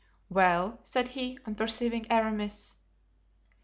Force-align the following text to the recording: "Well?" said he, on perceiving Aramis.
"Well?" 0.31 0.79
said 0.81 1.09
he, 1.09 1.37
on 1.45 1.53
perceiving 1.53 2.11
Aramis. 2.11 2.75